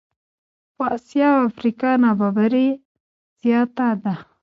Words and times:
په 0.75 0.83
آسیا 0.95 1.27
او 1.37 1.41
افریقا 1.51 1.91
نابرابري 2.03 2.67
زیاته 3.41 3.87
ده. 4.03 4.13